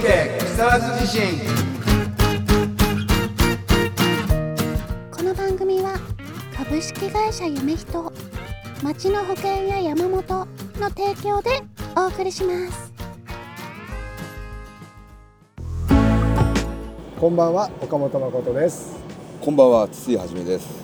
[0.00, 1.20] 池木更津地震。
[5.10, 6.00] この番組は
[6.56, 8.10] 株式会社夢人
[8.82, 10.46] 町の保険や山本の
[10.88, 11.50] 提供で
[11.94, 12.94] お送りします。
[17.20, 18.96] こんばんは岡本誠です。
[19.42, 20.82] こんばんは筒井はじめです。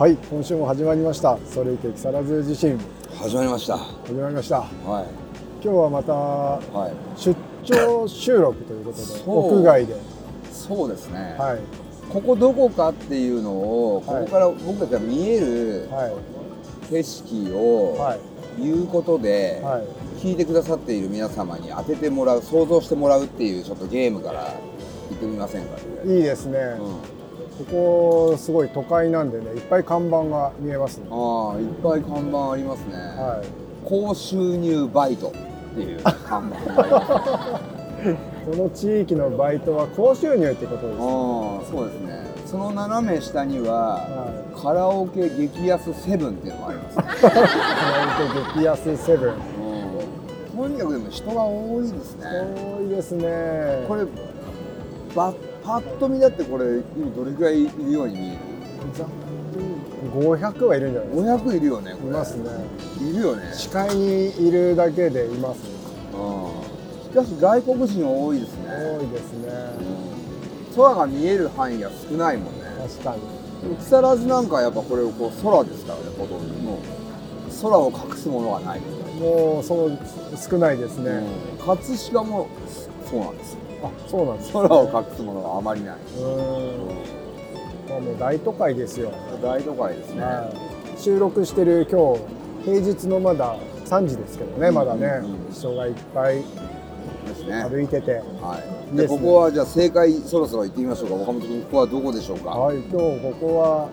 [0.00, 1.38] はい今週も始まりました。
[1.46, 2.80] それ池木更津地震。
[3.20, 3.78] 始まりました。
[3.78, 4.56] 始まりました。
[4.58, 5.06] は
[5.62, 6.16] 今日はまたい
[6.74, 7.20] はい。
[7.20, 9.96] 出張収録ということで屋外で。
[10.52, 11.58] そうですね、はい。
[12.12, 14.24] ここどこかっていうのをこはい。
[14.24, 16.12] こから僕たちが見えるはい。
[16.90, 18.20] 景色をはい。
[18.60, 19.84] 言うことではい。
[20.18, 24.46] 聞いてくださっている皆様に当ててもらう想像してもらうっていうちょっとゲームから
[25.10, 25.76] 行ってみませんか？
[26.04, 31.06] いいですね、うん、ここすごい都会なんでねいっぱい看板が見えますね。
[31.08, 33.46] ああいっぱい看板ありますね、はい。
[33.84, 35.32] 高収入バイト
[35.82, 36.02] っていう。
[36.02, 42.24] 看板がありますこの地域のバイトは高収入ってことです、ああそうですね。
[42.46, 49.34] その斜め下にははカラオケ激安セブンっていうのがあります、 カラオケ激安セブン。
[50.56, 52.26] とにかくでも人が多いですね。
[52.80, 53.84] 多いですね。
[53.86, 54.04] これ
[55.14, 56.64] ばパッと見だってこれ
[56.96, 58.38] 今どれくらいいるように見える？
[60.12, 61.34] 500はいるんじゃないですか。
[61.34, 62.50] 500いるよねいますね。
[63.00, 63.52] いるよね。
[63.54, 65.70] 視界にいるだけでいますね。
[66.14, 66.68] うん
[67.08, 69.48] しかし外国人多いですね、多いですね。
[70.70, 70.76] うん。
[70.76, 72.60] 空が見える範囲が少ないもんね。
[72.82, 73.76] 確かに。
[73.76, 76.54] 木更津なんかはやっぱこれこう空ですからねほとんど。
[76.62, 76.78] もう
[77.62, 78.80] 空を隠すものがない、
[79.18, 79.98] もうそう
[80.36, 81.66] 少ないですね、うん。
[81.66, 82.46] 葛飾も
[83.10, 83.58] そうなんですよ。
[83.82, 87.17] あそうなんです空を隠すものがあまりない、うーん
[87.88, 90.52] まあもう大都会ですよ、大都会ですね、は
[90.96, 92.20] い、収録してる今日
[92.64, 95.46] 平日のまだ3時ですけどねまだね、うんうん。
[95.46, 96.44] うん人がいっぱいで
[97.34, 97.62] すね。
[97.62, 98.58] 歩いてて、は
[98.92, 101.62] い、でここはじゃあ正解そろそろ行ってみましょうか岡本君。
[101.62, 103.88] ここはどこでしょうか、はい今日ここは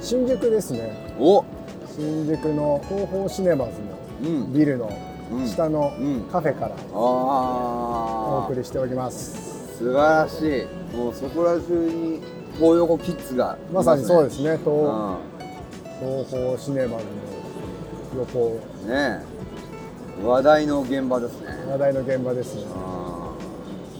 [0.00, 1.14] 新宿ですね。
[1.18, 1.44] お。
[1.96, 3.72] 新宿の東宝シネマズ
[4.22, 4.52] のうん。
[4.52, 4.90] ビルの
[5.32, 5.46] うん。
[5.46, 6.20] 下のうん。
[6.30, 10.96] カフェからお送りしております、素晴らしい。
[10.96, 12.20] もうそこら中に
[12.58, 14.58] 東横キッズがいまさにそうでですね。
[14.58, 15.16] 東
[16.00, 17.04] 東宝シネマズ
[18.16, 18.58] の横。
[18.82, 20.24] うんねえ。
[20.24, 21.46] 話題の現場ですね。
[21.70, 22.62] 話題の現場ですね。
[22.74, 23.32] あ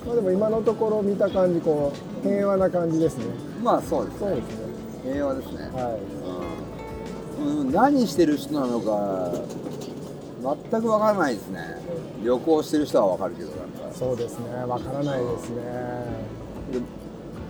[0.04, 3.26] まあでも今のところ見た感じこう平和な感じですね。
[3.60, 5.12] ーまあそうですそうですね。
[5.12, 5.98] 平和ですね、は
[7.40, 7.58] うん。
[7.60, 9.30] うん、何してる人なのか
[10.70, 11.60] 全くわからないですね。
[12.24, 13.88] 旅行してる人はわかるけどなんか。
[13.88, 14.52] いそうですね。
[14.66, 15.62] わからないですね。
[16.72, 16.80] で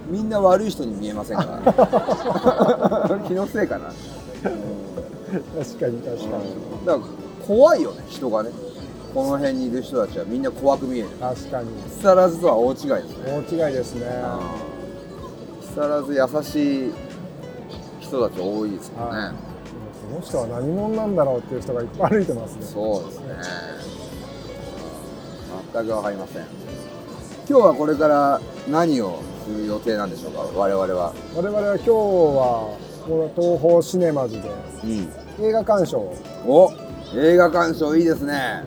[0.09, 1.45] みんな悪い人に見えませんか
[3.29, 3.87] 気のせいかな。
[3.87, 6.87] 確かに確かに。
[6.87, 8.51] だから怖いよね人がね。
[9.15, 11.09] この辺にいる人たちはみんな怖く見える。
[11.21, 11.69] 確かに。
[11.83, 13.45] 木更津とは大違いですね。
[13.59, 14.07] 大違いですね。
[15.61, 16.93] 木更津優しい
[18.01, 19.31] 人たち多いですよね、はい。
[20.11, 22.63] この人は何者なんだろうっていう人がいっぱい歩いてますね。
[22.63, 23.25] そうですね。
[25.75, 26.43] 全く分かりません。
[27.49, 28.41] 今日はこれから
[28.71, 30.41] 何をする予定なんでしょうか？
[30.55, 31.15] 我々は。
[31.35, 32.77] 我々は今日は
[33.07, 34.51] この東宝シネマズで
[34.85, 35.45] うん。
[35.45, 36.15] 映画鑑賞を
[36.47, 36.73] お
[37.17, 38.65] 映画鑑賞いいですね。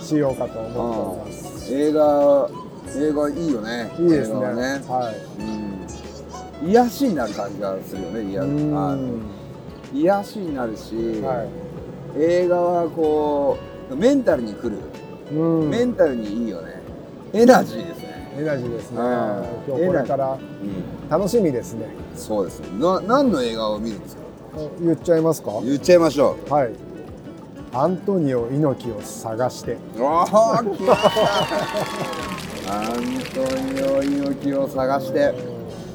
[0.00, 1.74] しようかと思っております。
[1.74, 2.48] 映画
[2.94, 3.90] 映画いいよね。
[3.98, 4.34] いいですね。
[4.36, 5.16] はね、はい。
[6.62, 8.44] うん、癒しになる感じがするよね癒
[9.94, 11.48] 癒しになるし、はい。
[12.18, 13.58] 映画はこ
[13.90, 14.78] うメンタルにくる、
[15.32, 15.70] うん。
[15.70, 16.82] メンタルにいいよね。
[17.32, 18.98] エナジーですね、エナジーですね。
[18.98, 19.06] うん。
[19.68, 20.32] 今日これから。
[20.32, 21.86] うん、楽しみですね。
[22.14, 24.22] そうですな何の映画を見るんですか？
[24.80, 25.50] 言っちゃいますか？
[25.62, 26.72] 言っちゃいましょはい。
[27.74, 29.76] アントニオ猪木を探して。
[29.96, 31.06] うわあ来まし
[32.66, 32.74] た。
[32.74, 32.92] アン
[33.34, 35.34] トニオ猪木を探して。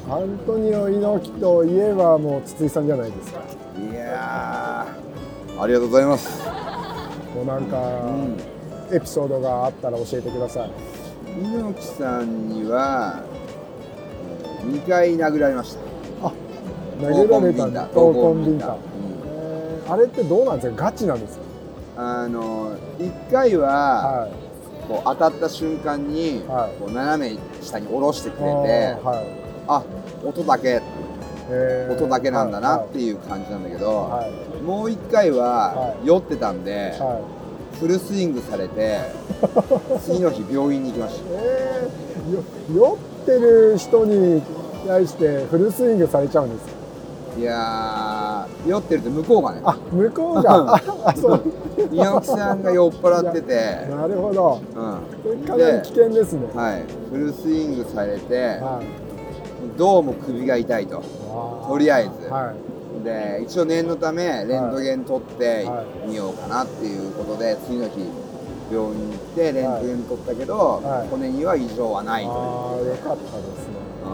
[0.10, 3.42] アントニオ猪木といえばもう筒井さんじゃないですか。
[3.80, 5.08] いやー。
[5.60, 6.40] ありがとうございます、
[7.34, 8.12] もうなんか、う
[8.94, 8.96] ん。
[8.96, 10.72] エピソードがあったら教えてください
[11.42, 13.22] 猪木さんには
[14.64, 16.28] 2回殴られました。
[16.28, 16.34] あ
[17.00, 17.88] 殴られたんだ。
[17.90, 18.76] 闘魂ビンタ
[19.90, 21.44] あれってどうなんですかガチなんですか？
[22.24, 23.70] あの1回は
[24.22, 24.32] はい。
[24.88, 26.72] こう当たった瞬間にはい。
[26.82, 28.48] こう斜め下に下ろしてくれて
[29.04, 29.28] はい。
[29.68, 29.84] あ
[30.26, 30.82] 音だけ。
[31.50, 31.94] えー。
[31.94, 32.88] 音だけなんだなはい。
[32.88, 34.62] っていう感じなんだけど、はい。
[34.64, 36.08] もう1回ははい。
[36.08, 37.22] 酔ってたんで、は
[37.80, 39.00] フルスイングされて
[40.06, 42.44] 次の日病院に行きましいえーよ
[42.76, 44.42] 酔ってる人に
[44.88, 46.78] 対してフルスイングされちゃうんですか？
[47.40, 49.62] いやー酔ってると向こうがね。
[49.64, 50.74] あ向こうが？
[50.74, 51.42] ああそう。
[51.92, 53.54] 猪木さんが酔っ払ってて、
[53.96, 54.60] なるほど。
[54.76, 56.48] うん、かなり危険ですね。
[56.56, 59.78] はい、フルスイングされてはい。
[59.78, 61.04] どうも首が痛いと。
[61.70, 62.28] とりあえず。
[62.28, 62.77] はい
[63.08, 68.04] で一応念のためレントゲン取ってはみようかなっていうことで次の日
[68.70, 71.08] 病院に行ってレントゲン取ったけど、はい。
[71.08, 72.36] 骨には異常はないという。
[72.36, 73.76] あよかったですね。
[74.04, 74.08] う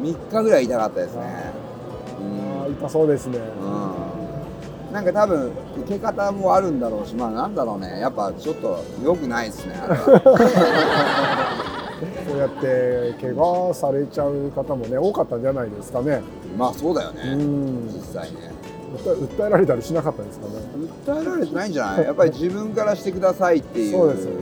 [0.00, 1.22] ん、3日ぐらい痛かったですね。
[1.24, 3.38] ああ痛そうですね。
[3.38, 4.92] うん。
[4.92, 8.00] なんか多分受け方もあるんだろうしまあなんだろうね。
[8.00, 11.62] やっぱちょっと良くないですねあれは
[12.28, 16.22] そうやって怪我されちゃう方もね多かったんじゃないですかね。
[16.56, 17.22] まあそうだよね。
[17.32, 17.86] うん。
[17.86, 18.52] 実際ね。
[18.96, 20.52] 訴えられたりしなかったですかね。
[21.06, 22.04] 訴えられてないんじゃない？
[22.04, 23.92] やっぱり自分からしてくださいっていう。
[23.92, 24.36] そうですよね。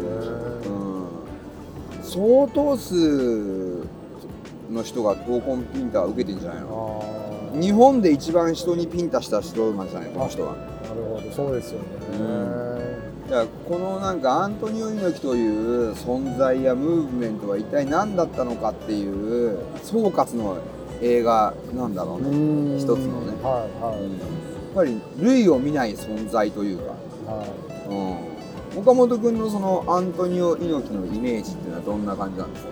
[0.67, 0.85] うん
[2.03, 3.85] 相当数
[4.71, 7.03] の人が闘魂ピンター受けてんじゃないの？
[7.57, 10.11] あ日本で一番人にピンタした人なんじゃない？
[10.11, 10.53] この人は。
[10.53, 10.57] あ
[10.89, 11.33] なるほど。
[11.33, 11.87] そうですよね、
[13.31, 20.59] だからこのなんかアントニオ猪木という存在やムーブメントは一体何だったのかっていう総括の
[21.01, 22.79] 映画なんだろうね、うん。
[22.79, 23.33] 一つのね。
[23.43, 24.13] はいはい、うん。
[24.13, 24.21] やっ
[24.75, 26.93] ぱり類を見ない存在というか、
[27.33, 27.49] はい。
[28.75, 32.71] うん、岡本君のそのアントニオ猪木のイメージっていうのはどんな感じなんですか？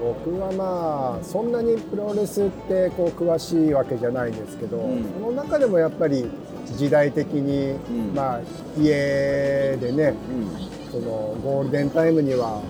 [0.00, 5.04] 僕はまあそんなにプロレスってこう詳しいわけじゃないんですけど、うん。
[5.04, 6.26] その中でもやっぱり
[6.76, 8.14] 時代的に、ん。
[8.14, 8.40] まあ
[8.78, 10.90] 家でねうん。
[10.90, 12.60] そのゴールデンタイムには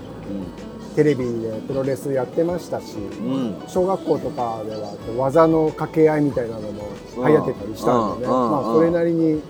[0.94, 3.62] テレビでプロレスやってましたし、うん。
[3.66, 6.84] 小学校とかでは技の掛け合いみたいなのも
[7.16, 9.42] 流行ってたりしたんでね、まあ、それなりに、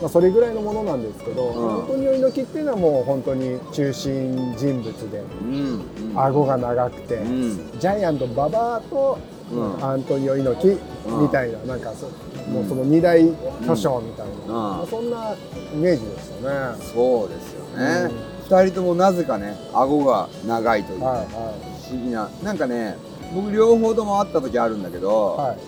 [0.00, 1.80] まあ、それぐらいのものなんですけど、うん。
[1.80, 6.10] アントニオ猪木っていうのはもう本当に中心人物でうん。
[6.10, 6.20] うん。
[6.20, 7.78] 顎が長くて、うん。
[7.78, 9.39] ジャイアント馬場とうん
[9.80, 10.80] アントニオ猪木
[11.10, 12.06] みたいな、なんかそ
[12.50, 13.20] もうその二大
[13.66, 15.34] 巨匠みたいな、まあそんな
[15.72, 16.84] イメージでしたね。
[16.94, 18.10] そうですよね、
[18.48, 21.54] 二人ともなぜかね顎が長いという、はいは
[21.88, 22.28] 不思議な。
[22.42, 22.96] なんかね
[23.34, 25.58] 僕両方とも会った時あるんだけど、いはい。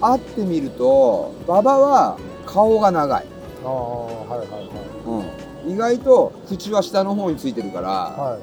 [0.00, 3.26] 会ってみると馬場は顔が長い、
[3.64, 5.64] ああはいはいはい。
[5.66, 8.40] うん、意外と口は下の方についてるから、はい。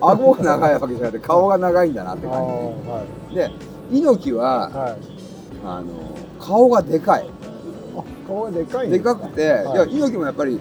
[0.00, 3.50] 顎が長いわけじゃなくて顔が長いんだなってあ感あじで
[4.00, 4.90] 猪木ははい。
[4.90, 4.98] はい
[5.66, 7.26] あの顔がでかい。
[7.96, 10.60] あ顔がでかいんでかくて、い、や猪木もやっぱり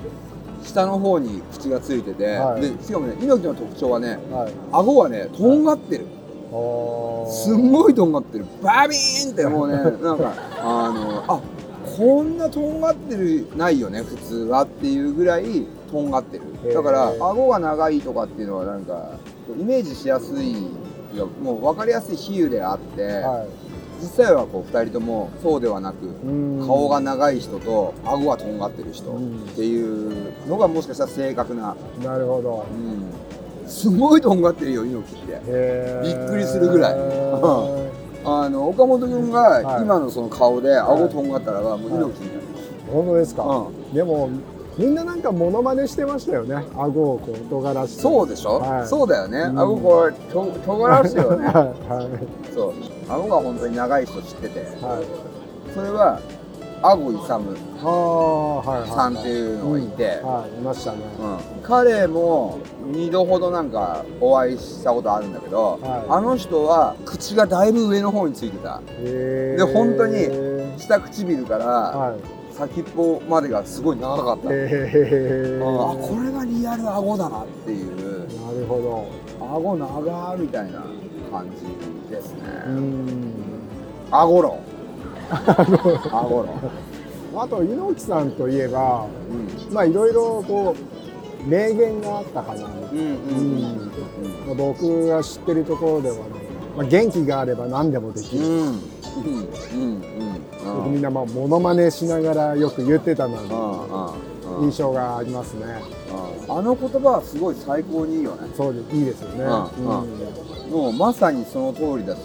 [0.64, 2.62] 下の方に口がついてて、はい。
[2.62, 4.54] でしかもね猪木の特徴はねはい。
[4.72, 6.06] 顎はねとんがってる、
[7.30, 8.46] すんごいとんがってる。
[8.62, 11.42] バビーンってもうね なんかあのあ
[11.98, 16.74] こんなとんがってるないよね普通はっていうぐらいとんがってる。
[16.74, 19.10] だから顎が長いとかっていうのはなんか
[19.60, 20.66] イメージしやすい
[21.14, 23.48] いやもう分かりやすい比喩であって、はい。
[24.02, 26.10] 実際はこう2人ともそうではなくう
[26.64, 26.66] ん。
[26.66, 29.40] 顔が長い人と顎がとんがってる人っうん。
[29.56, 32.66] ていうのがもしかしたら正確な、なるほど。
[33.64, 35.42] うん、すごいとんがってるよ猪木って。
[36.04, 36.94] びっくりするぐらい。
[36.94, 37.90] は
[38.26, 39.64] あの岡本君はい。
[39.64, 42.42] が今のその顔で顎とんがったらばもう猪木になる、
[42.92, 44.30] 本当ですか、うでも
[44.78, 46.56] みんななんかモノマネしてましたよね。
[46.76, 48.02] 顎をこう尖らして。
[48.02, 48.88] そうでしょ、はい。
[48.88, 49.60] そうだよね、うん。
[49.60, 51.46] 顎こうと尖らすよね。
[51.48, 52.54] はいはい。
[52.54, 52.74] そう。
[53.08, 54.60] 顎が本当に長い人知ってて。
[54.84, 55.74] はい。
[55.74, 56.20] それは
[56.82, 57.42] 顎勇さん
[59.14, 60.30] っていうのがいて、うん。
[60.30, 60.98] はいいましたね。
[61.20, 61.62] うん。
[61.62, 62.58] 彼も
[62.92, 66.06] 2度ほどなんかお会いしたことあるんだけど、はい。
[66.10, 68.82] あの人は口がだいぶ上の方についてた。
[69.00, 78.28] へで本当にへ下唇からーはい先っぽまでがすごい長かった、へーあこれがリアル顎だなっていう。
[78.28, 79.08] なるほ
[79.40, 80.84] 顎長みたいな
[81.32, 83.34] 感じですね、どうん。
[84.12, 84.60] 顎論。
[86.12, 86.44] 顎
[87.34, 89.08] 論、あと猪木さんといえば
[89.68, 90.76] うん、まあいろいろこ
[91.46, 93.04] う名言があったかな、うんう
[93.80, 93.92] ん
[94.56, 96.22] 僕が知ってるところではね、
[96.78, 98.58] まあ、元気があれば何でもできる、うん。
[98.58, 98.80] うん。
[99.74, 100.76] うんうん。
[100.78, 104.66] 僕みんなまあモノマネしながらよく言ってたなうんうん。
[104.66, 105.82] 印象がありますね
[106.48, 108.50] あの言葉はすごい最高にいいよね。
[108.56, 109.44] そうでいいですよね、
[109.80, 110.02] うん。
[110.66, 110.72] うん。
[110.72, 112.22] もうまさにその通りだし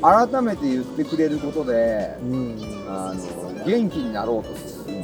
[0.00, 2.56] 改めて言ってくれることでうん。
[2.88, 4.94] あの元気になろうとする。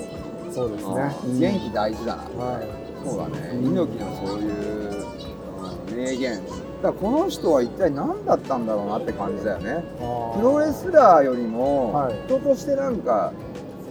[0.47, 1.41] のそうですね、うん。
[1.41, 2.67] 元気大事だな、はい。
[3.05, 3.73] そうだね、うん。
[3.73, 5.09] 猪木のそういう、うん
[5.95, 6.41] 名言
[6.83, 9.85] だからこの人は一体何だったんだろうなって感じだよね。
[10.37, 12.15] プロレスラーよりもはい。
[12.27, 13.33] 人としてなんか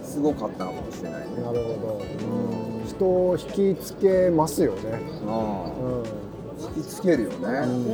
[0.02, 2.00] すごかったのかもしれないね、なるほど、
[2.80, 2.86] うん。
[2.86, 6.02] 人を引きつけますよね、ううん。
[6.02, 6.04] ん、
[6.76, 7.86] 引きつけるよね、うん。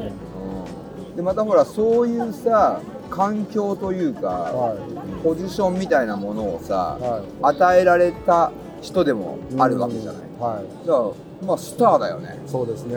[1.11, 1.17] うん。
[1.17, 4.77] でまたほらそういうさ環境というか、は
[5.25, 9.61] ポジションみたいなものをさい、は与えられた人でもい。
[9.61, 10.45] あるわけじゃない、うん。
[10.45, 10.87] はい。
[10.87, 10.99] だか
[11.41, 12.97] らまあスターだよね、そうですね。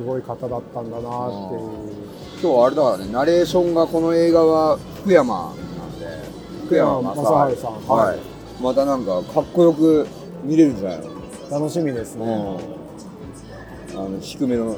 [0.00, 1.60] んすごい方だったんだなっていう。
[2.42, 6.06] 今日あれだからねナレーションがこの映画は福山なんで
[6.66, 7.60] 福山雅治。
[7.60, 7.72] さん。
[7.86, 8.18] はい、はい
[8.62, 10.06] またなんかかっこよく
[10.44, 10.98] 見れるんじゃない
[11.50, 11.58] の？
[11.60, 12.24] 楽しみですね。
[12.24, 14.00] うん。
[14.00, 14.76] あの低めのうん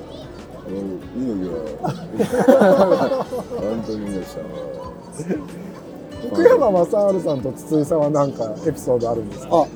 [1.14, 3.25] 猪木は
[3.61, 4.38] 本当にねさ
[6.33, 9.59] 福山雅治さんと筒井さんは何かエピソードあるんですか？
[9.62, 9.66] あ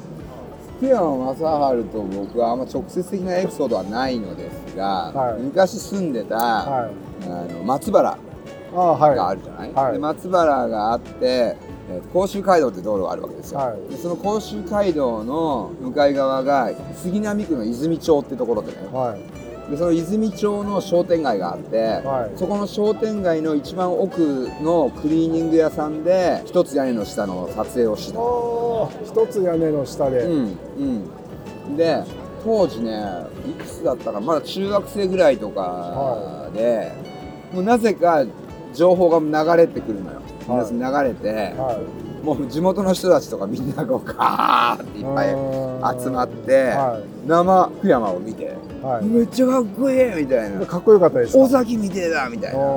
[0.78, 7.24] 福山雅治と僕はあんま直接的なエピソードはないのですが、はい昔住んでた、はい。
[7.24, 8.16] あの松原。
[8.70, 11.56] があるじゃない、はいで松原があって、
[12.12, 19.37] 甲州街道って道路があるわけですよ、はいでその甲州街道の向かい側が杉並区の泉町ってところでねはい。
[19.70, 22.38] でその泉町の商店街があって、はい。
[22.38, 28.20] そこの商店街の一番奥のクリーニング屋さんで一つ屋根の下の撮影をしてた。
[28.20, 30.20] おお、一つ屋根の下で。
[30.20, 30.58] うん
[31.66, 31.76] うん。
[31.76, 32.02] で
[32.44, 36.92] 当時ねいくつだったかまだ中学生ぐらいとかで、
[37.52, 38.24] もうなぜか
[38.74, 40.72] 情報が流れてくるのよ、はい。
[40.72, 42.07] 流れて、はい。
[42.34, 45.28] もう地元の人たちとかみんなこうガーっていっぱい
[46.02, 48.46] 集まって、は生福山を見て、い。
[48.84, 49.04] はい。
[49.04, 50.66] めっちゃかっこいいみたいな。
[50.66, 51.38] かっこよかったですか？
[51.38, 52.58] 尾崎みてえだみたいな。
[52.58, 52.72] なんか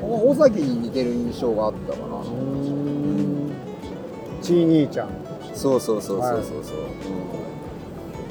[0.00, 2.22] 尾崎に似てる印象があったかな。
[4.42, 5.08] ちー兄ちゃん、
[5.54, 6.76] そうそうそうそうそうそう、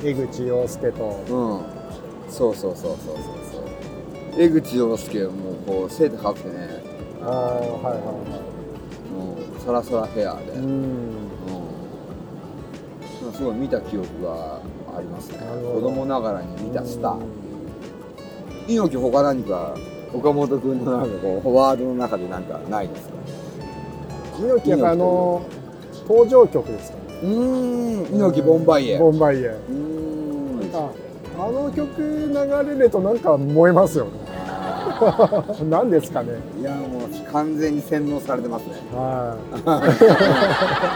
[0.04, 1.24] 江口洋介と。
[1.30, 1.66] うん、うん、
[2.30, 3.26] そうそうそうそうそう。
[3.52, 5.32] そう江口洋介も
[5.68, 6.84] こう背高くてね。
[7.22, 8.45] ああ、はいはうん
[9.66, 10.52] サラサラヘアで。
[10.52, 11.16] ううんん。
[13.34, 14.62] すごい見た記憶が
[14.98, 17.18] ありますね子供ながらに見たスター
[18.68, 19.76] 猪木他何か
[20.14, 23.16] 岡本君のなんかこうフォワードの中でなんかないですか？
[24.40, 25.46] 猪木やっぱあの
[26.08, 26.98] 登場曲ですか？
[26.98, 27.04] ね。
[27.24, 29.48] うーん猪木ボンバイエボンバイエ。
[29.48, 30.62] うーん
[31.38, 32.34] あの曲流
[32.70, 34.12] れるとなんか燃えますよね。
[35.70, 36.34] 何ですかね。
[36.60, 38.74] いやもう完全に洗脳されてますね。
[38.94, 39.38] は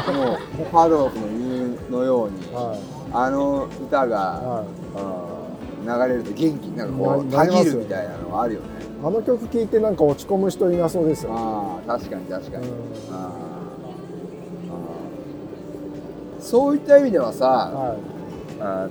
[0.08, 2.54] もうハードロックの言うのようにい。
[2.54, 2.76] は
[3.12, 4.20] あの歌が、い。
[4.46, 4.64] は
[4.96, 5.30] うん
[5.82, 8.66] 流れると元気になるこうたぎるみたいなのがあるよね。
[8.82, 9.06] い。
[9.06, 11.32] あの曲聴いてなんか落ち込む人いなそうですよ。
[11.32, 11.36] ね。
[11.40, 12.66] ああ確かに確かに、
[16.40, 17.96] そういった意味ではさ、は
[18.60, 18.90] あの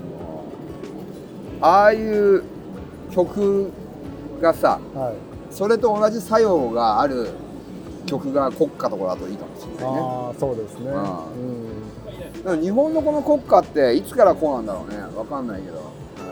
[1.60, 2.42] ああいう
[3.10, 3.70] 曲
[4.40, 5.14] がさいはい。
[5.50, 7.30] それと同じ作用がある
[8.06, 10.90] 曲が国歌とかだといいかもしれないねああそうですね。
[10.94, 11.24] あ
[12.46, 12.60] うん。
[12.60, 15.82] 日本のこの国歌っていつからこうなんだろうねわかんないけど、う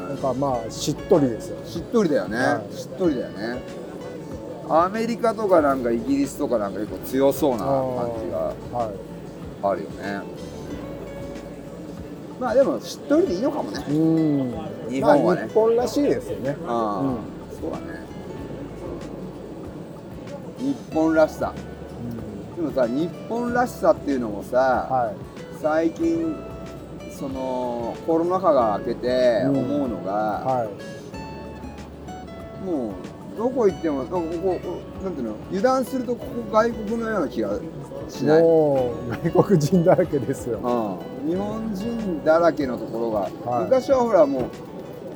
[0.05, 1.57] んなんかまあしっとりですよ。
[1.65, 3.61] しっとりだよね、はいしっとりだよね
[4.69, 7.67] アメリカとかなんかイギリスとかなんか結構強そうな感
[8.25, 8.39] じが
[8.73, 8.93] は
[9.63, 10.21] あるよね
[12.41, 13.93] まあでもしっとりでいいのかもねい。
[13.93, 14.91] うん。
[14.91, 16.51] 日本はねまあ日本らしいですよね。
[16.51, 16.67] うん
[17.61, 17.96] そうだね
[20.59, 21.53] 日本らしさ。
[22.57, 25.13] でもさ日本らしさっていうのもさ、は
[25.61, 26.35] 最近
[27.19, 29.59] そのコロナ禍が明けてうん。
[29.59, 30.69] 思うのが、いは
[32.63, 32.65] い。
[32.65, 32.93] もう
[33.37, 34.61] どこ行ってもなんかここ
[35.05, 35.35] なんていうの？
[35.49, 37.59] 油断するとここ外国のような気が
[38.09, 40.59] しない、もう外国人だらけですよ。
[40.59, 43.21] うん、日本人だらけのところが、
[43.51, 43.65] はい。
[43.65, 44.49] 昔はほらも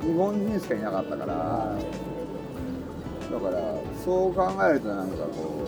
[0.02, 1.78] う日本人しかいなかったから、は
[3.30, 5.64] だからそう考えるとなんかこ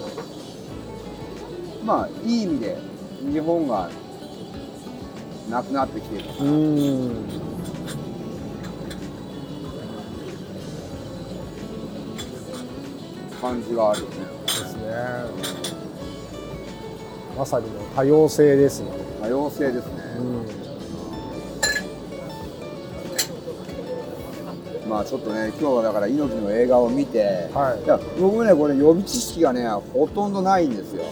[1.81, 2.76] うまあいい意味で
[3.21, 3.88] 日本が
[5.49, 6.25] なくなってきてる。
[13.40, 14.16] 感じがあるよね
[14.47, 14.83] ですね。
[17.37, 18.92] まさにの多様性ですね。
[19.21, 20.62] 多様性ですね、うん。
[24.92, 27.82] まあちょっとね今日はだから猪木の映画を見て、はい。
[27.82, 31.02] いや僕ねこれ予備知識がねほとんどないんですよ。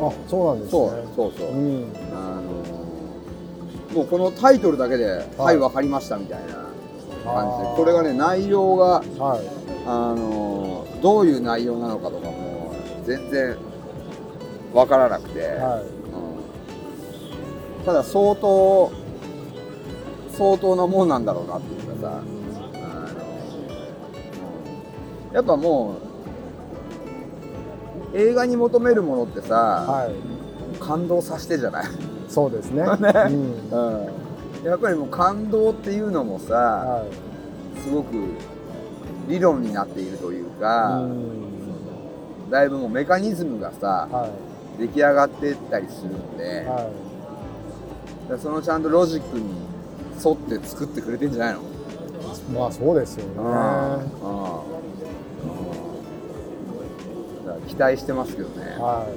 [0.00, 0.70] あ、そうなんですね。
[0.70, 1.92] そうそうそう、うん。
[2.14, 2.42] あの
[3.92, 6.54] もうこのタイトルだけで「は、はいいわかりました」みたいな
[7.24, 9.40] 感じでこれがね内容がはい。
[9.84, 12.72] あのどういう内容なのかとかも
[13.04, 13.56] 全然
[14.72, 15.82] わからなくて、はい。
[17.80, 17.84] うん。
[17.84, 18.92] ただ相当
[20.30, 22.22] 相当なもんなんだろうなっていうかさ
[25.32, 25.96] やっぱも
[28.12, 30.78] う映画に求めるものってさ、はい。
[30.78, 31.86] 感動させてじゃない、
[32.28, 32.82] そうですね。
[33.00, 33.70] ねうん。
[33.70, 37.80] うん、やっぱりもう感動っていうのもさ、はい。
[37.80, 38.12] すごく
[39.28, 41.52] 理論になっているというか、うん
[42.50, 44.28] だいぶもうメカニズムがさは
[44.78, 46.90] 出来上がってったりするんで、いはだか
[48.28, 49.46] らそのちゃんとロジックに
[50.22, 51.60] 沿って作ってくれてんじゃないの？
[52.54, 53.30] まあそうですよね。
[53.36, 53.44] うん。
[53.44, 53.48] う
[53.98, 54.02] ん。
[57.68, 59.12] 期待してますけどね、はい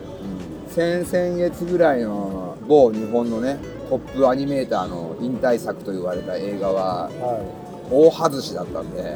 [0.76, 3.58] 先々月ぐらいの某日本のね
[3.90, 7.14] トップアニメーターの引退作と言われた映画はい
[7.90, 8.92] 大外しだったん。
[8.92, 9.16] で、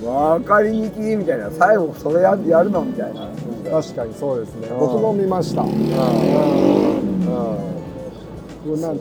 [0.00, 0.06] うん、
[0.38, 3.28] 分かりにきみたいな最後それややるのみたいな、
[3.70, 5.68] 確かにそうですね僕も見ましたうん。
[5.68, 5.74] うん。
[8.64, 8.98] なん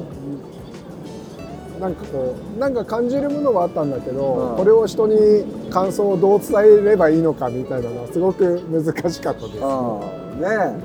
[1.79, 4.58] なんかこうなんか感じるものはあったんだけど、うん。
[4.58, 6.50] これを人に感想をどう伝
[6.82, 10.41] えればいいのかみたいなのはすごく難しかったです、うん。
[10.41, 10.75] ねえ、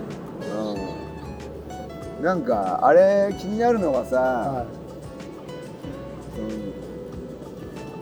[2.19, 4.67] うん、なんかあれ気になるのがさ、は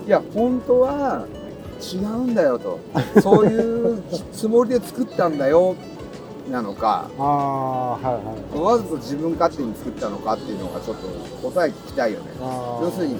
[0.02, 0.06] うん。
[0.06, 1.26] いや本当は
[1.80, 2.78] 違うんだよと。
[3.20, 4.02] そういう
[4.32, 5.74] つもりで作ったんだよ
[6.50, 8.60] なのかはいはい。
[8.60, 11.08] わざと自分勝手に作ったのかっていうのがちょっと
[11.50, 12.26] 答え聞きたいよね。
[12.40, 13.16] 要するに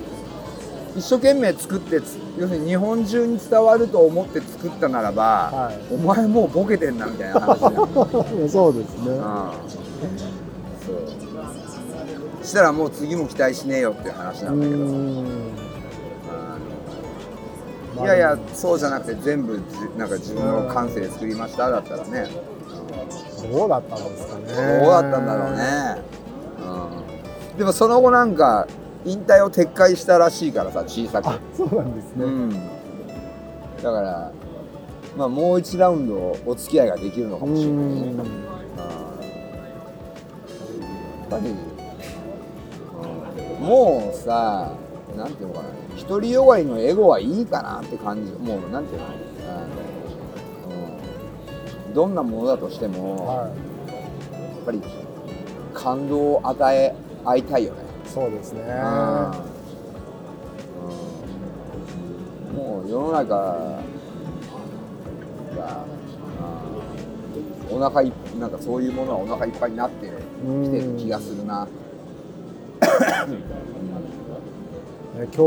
[0.97, 5.95] 一生懸命作ってつ要するに日本中に伝わると思って作ったならば、はい。
[5.95, 7.59] お前もうボケてんなみたいな話
[8.51, 9.11] そうですね。
[9.11, 12.47] うん、そう。
[12.47, 14.73] したらもう次も期待しねえよっていう話なうんだけ
[15.53, 15.67] ど。
[18.05, 22.29] いやいやそうじゃなくて全部じなんか自分の感性で作りましただったらね
[23.53, 24.45] どうだったんですかね。
[24.45, 26.03] どうだったんだろうね、
[27.53, 28.67] うん、でもその後なんか
[29.05, 31.29] 引退を撤回したらしいからさ小さく。
[31.29, 32.59] あそうなんですね、うん、だ
[33.93, 34.33] から
[35.17, 37.85] まあもう一ラウンドお付き合いができるのかうもしれない。
[37.85, 38.17] ね
[41.31, 41.53] やっぱり、う
[43.63, 43.67] ん。
[43.67, 44.73] もうさ
[45.17, 45.69] なんていうのかな。
[46.09, 48.31] 独りよがりのエゴはいいかなって感じ。
[48.33, 49.07] もうなんていうの。
[49.07, 49.11] あ
[49.61, 50.06] の、うん、
[51.97, 54.83] どんなものだとしても、はやっぱり
[55.73, 57.81] 感動を与え合いたいよね。
[58.05, 58.61] いそうですね。
[58.61, 58.65] う
[62.53, 62.55] ん。
[62.55, 63.81] もう世の中が、
[67.71, 67.77] うん。
[67.77, 71.65] お腹いなんかそういうものはお腹いっぱいになってきてる気がするな。
[71.65, 71.71] ね
[75.15, 75.39] 今日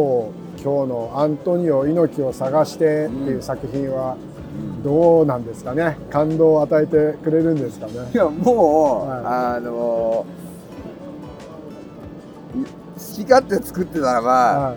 [0.63, 4.17] 今日の「アントニオ猪木を探して」っていう作品は
[4.83, 5.97] どうなんですかね？
[6.09, 7.93] 感動を与えてくれるんですかね？
[8.13, 10.25] いやもう、はあの
[12.55, 14.75] い好き勝手作ってたらば、は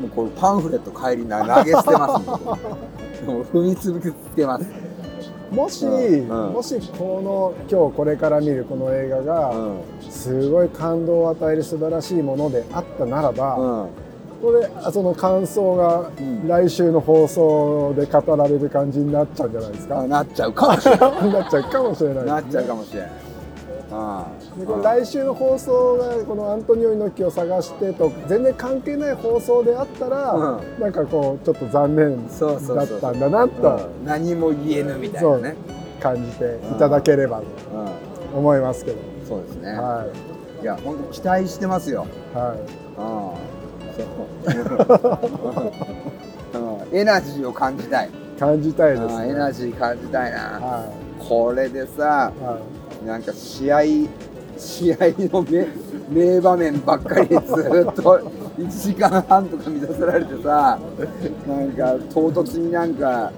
[0.00, 2.26] もうこのパンフレット帰りな投げ捨てます
[3.26, 4.64] もう踏みつぶけます。
[4.64, 6.52] い、もし、うんうん。
[6.52, 9.80] もしこの今日これから見るこの映画が、うん。
[10.10, 13.86] すごい感動を与える素晴らしいものであったならば、うん
[14.42, 16.46] これあその感想がうん。
[16.48, 21.10] 来週の放送で語られる感じになっちゃうんじゃないですか、あなっちゃうかもしれない。
[21.32, 22.30] なっちゃうかもしれないね。
[22.30, 23.10] なっちゃうかもしれない。
[23.92, 24.60] ああ。
[24.60, 33.68] でこれ来週の放送がこのアントニオ猪木を探してと全然関係ない放送であったら、うなんかこうちょっと残念だったんだなと。
[33.68, 35.56] うん何も言えぬみたいなね。
[36.00, 37.44] 感じていただければと
[38.34, 38.38] うん。
[38.38, 39.72] 思いますけど、そうですね。
[39.72, 40.36] はい。
[40.66, 42.06] や本当期待してますよ。
[42.34, 42.54] いはあ
[42.98, 43.55] あそ
[44.02, 44.06] う。
[46.58, 48.08] うんエナジーを感じたい。
[48.08, 50.38] い感じたいですねエナジー感じたいな。
[50.38, 52.58] はこれでさ、いは
[53.02, 53.82] いなんか試合
[54.58, 55.66] 試合の名
[56.08, 57.38] 名場面ばっかりずっ
[57.94, 58.18] と
[58.58, 60.78] 1時間半とか満たされてさ
[61.46, 63.30] なんか唐突になんか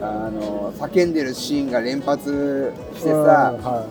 [0.00, 3.84] あの叫んでるシーンが連発してさうんは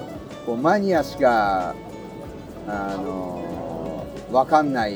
[0.45, 1.75] こうマニアしか
[2.67, 4.95] あの分かんない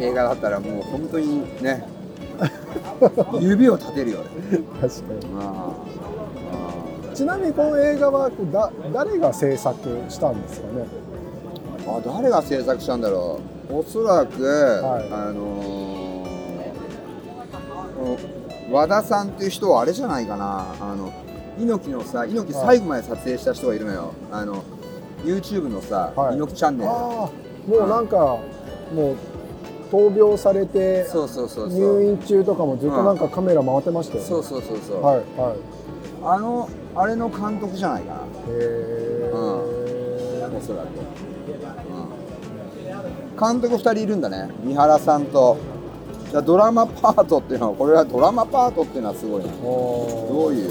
[0.00, 1.86] 映画だったらもう本当にね
[3.40, 4.24] 指を立てるよね。
[4.52, 5.20] い確かに。
[5.40, 5.72] あ
[7.14, 9.78] ちなみにこの映画はだ誰が制作
[10.08, 10.86] したんですかね？
[11.86, 13.38] あ誰が制作したんだろ
[13.70, 13.76] う。
[13.78, 14.44] おそらく、い。
[15.12, 15.84] あのー
[18.70, 20.74] 和田さんっていう人はあれじゃないかな。
[20.80, 21.12] あの
[21.58, 24.64] 猪木のさ猪木最後まで撮影した人がいるのよ、あの
[25.24, 26.34] YouTube のさ、はい。
[26.36, 26.90] 猪木チャンネル。
[26.90, 27.30] も
[27.86, 29.16] うなんかもう
[29.94, 35.56] 闘病されてそうそうそうそ入う院中とかもずっとなんかカメラ回ってましたよね、そうそうそうそう、はいはい。
[36.24, 38.20] あのあれの監督じゃないかな。
[38.20, 40.86] へえ、おそらく、
[43.38, 44.48] うん、監督2人いるんだね。
[44.64, 45.56] 三原さんと。
[46.26, 50.70] だからドラマパートっていうのはこれはドラマパートっていうのはすごいなどどういう、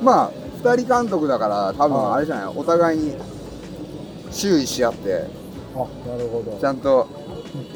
[0.00, 0.04] うん。
[0.04, 0.30] まあ
[0.62, 2.52] 2人監督だから多分はいあれじゃない？
[2.54, 3.14] お互いに
[4.32, 5.24] 注意し合って
[5.74, 6.58] あなるほど。
[6.60, 7.06] ちゃんと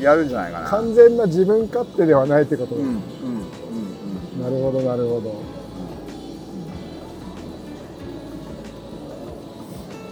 [0.01, 0.69] やるんじゃないかな。
[0.69, 4.43] 完全な自分勝手ではないってことうんです、うんうん。
[4.43, 5.31] なるほどなるほど。
[5.31, 5.37] うん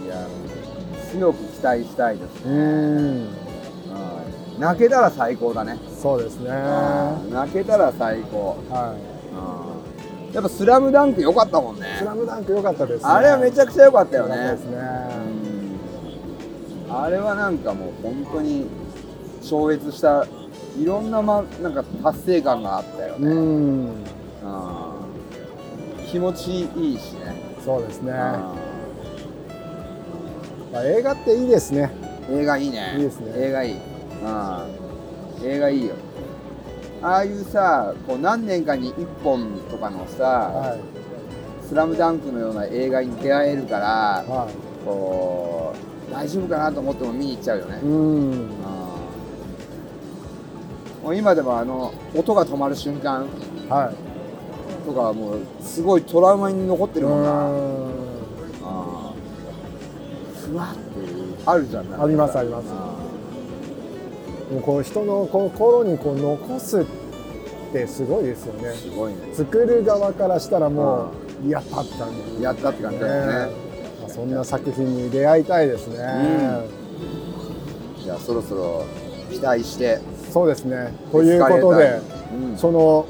[0.05, 0.27] いや
[1.11, 2.57] 強く期待したいですうね、ん。
[2.57, 3.29] うん
[4.59, 6.49] 泣けたら最高だね、そうですね。
[6.51, 8.73] は泣けたら最高、い。
[8.73, 10.35] うん。
[10.35, 11.95] やっぱ「スラムダンク良かったもんね。
[11.97, 13.09] スラムダンク良かったですね。
[13.11, 14.35] あれはめちゃくちゃ良かったよね。
[14.35, 14.77] 良かったですね。
[15.15, 15.20] うん
[16.93, 18.67] あれはなんかもう本当に
[19.41, 20.25] 超越した
[20.79, 23.85] いろんな,、ま、なんか達成感があったよね、うん。
[23.85, 23.95] うん。
[26.07, 28.15] 気持ちいいしね、そうですね、う
[30.73, 31.91] まあ、映画っていいですね。
[32.29, 32.93] ん映画いいね。
[32.97, 33.31] いいですね。
[33.35, 33.79] 映画いい、うん、
[35.43, 35.95] 映画いいよ。
[37.03, 40.77] ああいうさこう何年かに1本とかのさは
[41.67, 44.29] 「スラムダンクのような映画に出会えるからい。
[44.29, 44.47] は
[44.85, 48.49] こう大丈夫かなと思っても見に行っちゃうよね、いうん。
[51.03, 53.25] もう今でもあの音が止まる瞬間。
[53.69, 54.85] はい。
[54.85, 57.89] とかはもうすごいトラウマに残ってるもんな、うん。
[58.63, 61.89] あーふわっていうあるじゃん。
[61.89, 62.67] なんかありますあります。
[64.53, 66.85] もこう人の心にこう残すっ
[67.71, 68.69] てすごいですよね。
[68.69, 69.19] ーすごいね。
[69.33, 71.11] 作る側からしたらも
[71.45, 72.43] うやったって感じ。
[72.43, 73.33] やったって感じだよね。
[73.33, 73.70] まあ
[74.13, 75.97] そんな作品に出会いたいですね、
[78.03, 78.85] じゃあそろそろ
[79.31, 79.99] 期待して。
[80.31, 80.93] そうですね。
[81.11, 81.99] ということで、
[82.33, 82.57] うん。
[82.57, 83.05] その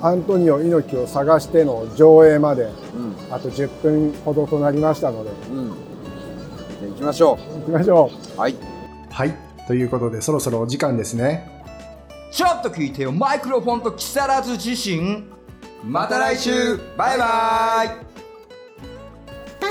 [0.00, 3.34] アントニオ猪木を探しての上映までうん。
[3.34, 5.30] あと10分ほどとなりましたので。
[5.50, 5.74] うん。
[6.80, 8.40] じゃあ行きましょ行きましょう。
[8.40, 8.54] はい。
[9.10, 9.34] はい。
[9.66, 11.50] ということでそろそろお時間ですね。
[12.30, 13.12] ちょっと聞いてよ。
[13.12, 15.24] マイクロフォンと木更津自身
[15.84, 16.76] また来週。
[16.96, 18.05] バイバイ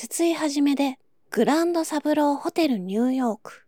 [0.00, 0.96] 筒井はじめで
[1.32, 3.64] グランドサブローホテルニューヨーク。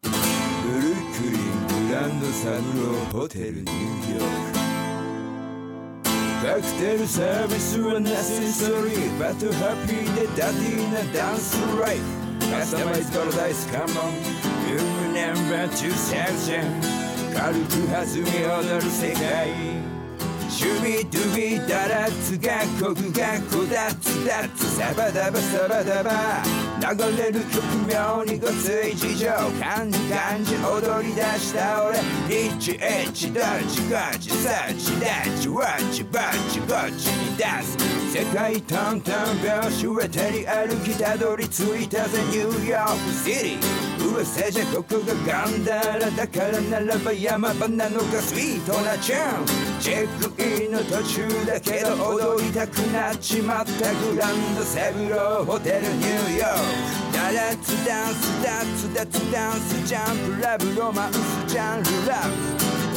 [0.00, 4.24] ブルックリングランドサブローホテルニューヨー
[6.00, 6.08] ク。
[6.42, 12.02] カクテルサービスは necessary but happy で daddy な dance life。
[12.50, 14.14] customize paradise come on。
[14.72, 20.01] room number 2000軽く弾み踊る世界。
[20.52, 26.71] シュビドゥビダラッツがコクがこだつだつサバダバサバダバ。
[26.82, 31.96] 流れる曲妙にごつい事情感じ感じ踊り出した俺
[32.28, 49.46] リッチエッチドッチゴッチサッチダッチワッチバッチゴッチに出す世界トントン拍子へ照り歩きたどり着いたぜニューヨークシティ噂じゃここがガンダラだからならば山場なのかスイートなチューン
[49.80, 56.71] チェックインの途中だけど踊りたくなっちまったグランドセブローホテルニューヨーク
[57.12, 62.32] ダラッツダンスダッツダッツダンスジャンプラブロマンスジャンルラブ。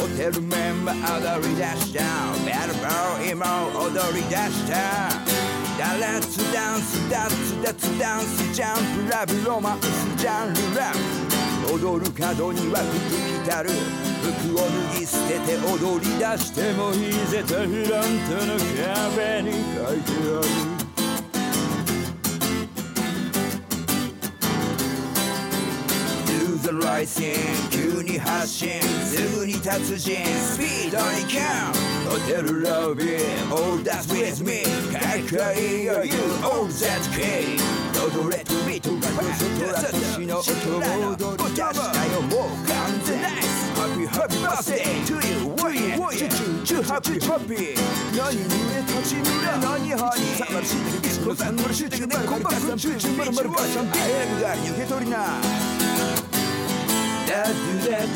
[0.02, 2.00] ホテルメンバー踊り出した。
[2.44, 3.44] ベルボーイも
[3.86, 5.08] 踊り出した
[5.78, 11.74] ダラッツダンスダッツダッツダンスジャンプラブロマンスジャンルラブ。
[11.74, 13.70] 踊る角には服着たる。
[14.26, 18.58] 服を脱ぎ捨てて踊り出してもいいぜとフロントの
[19.14, 20.75] 壁に書いてある。
[26.96, 37.58] Do the right thing 急に発進すぐに達人スピードにキャンホテルロビー All that's with me かっこいいよ You all that key
[38.00, 43.20] 踊れとビートが嘘とら私の音を踊り出したよもう完全
[43.76, 48.42] Happy Happy Birthday to you おいおいチュチュチュハッピーハッピー何に
[48.86, 55.75] 立ちにれ何ハニー探していつのさんのしてくねこんばんはチュチュまるまるばしゃん早くが受け取りな
[57.26, 58.14] だってだって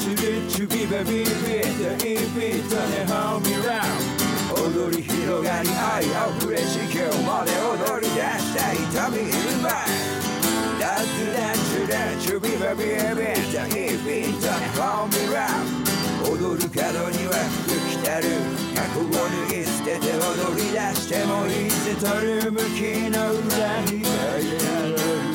[0.48, 12.94] チュビバビビダイビタネハミラウン踊り広がり愛あふれ地球まで踊り出した痛みいるまだってだってだチュビバビビ
[13.52, 15.90] ダイビタネハミラウン
[16.30, 17.34] 踊る角には
[17.66, 18.24] 服着たる
[18.76, 19.18] 過去を脱
[19.50, 25.29] ぎ捨てて踊り出してもいいぜとる向きの裏に書いてある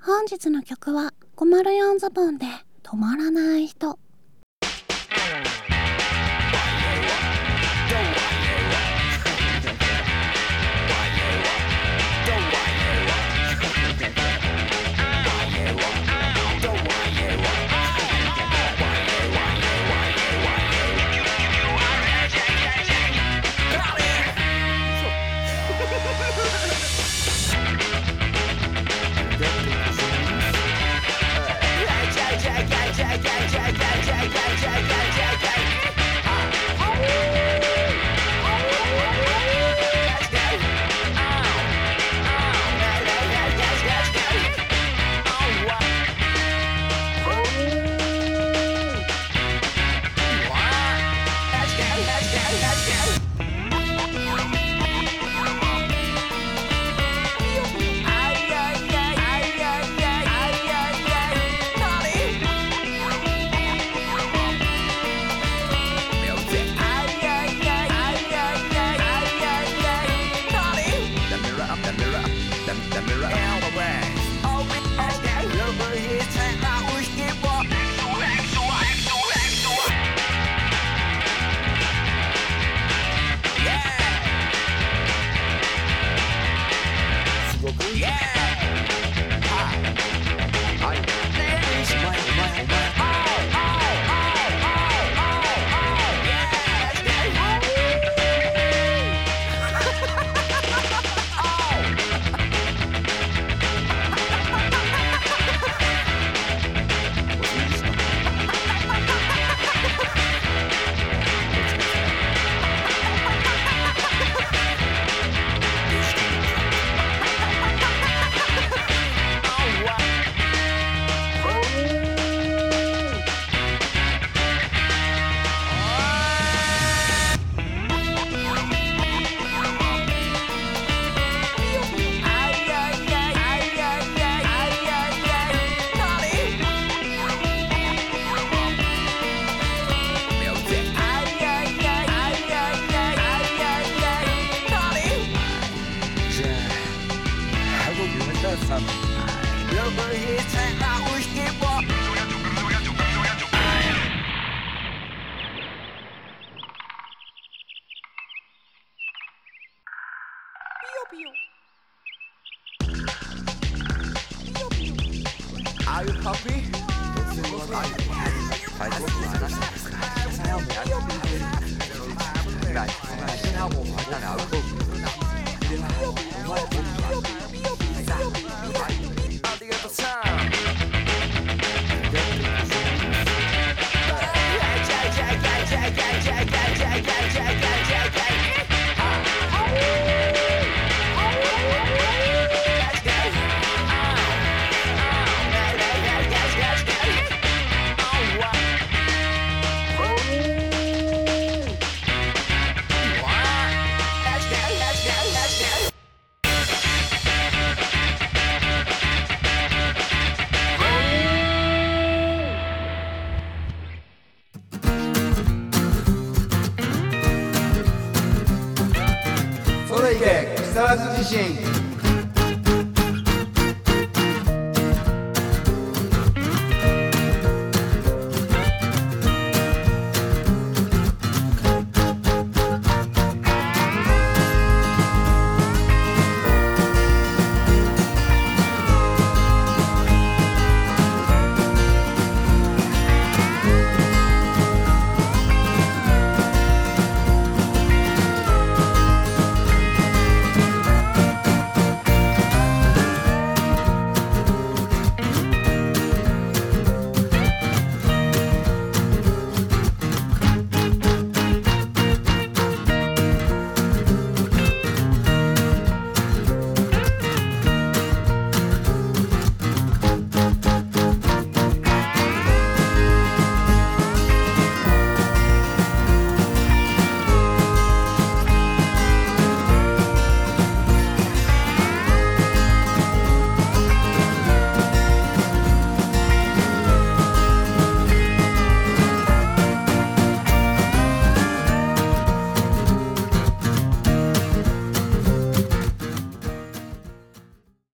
[0.00, 2.46] 本日の曲は504ズボンで
[2.82, 3.98] 止まらない人。